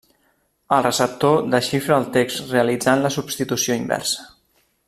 El 0.77 0.81
receptor 0.85 1.43
desxifra 1.55 1.99
el 2.03 2.09
text 2.17 2.51
realitzant 2.57 3.07
la 3.07 3.15
substitució 3.21 3.81
inversa. 3.83 4.31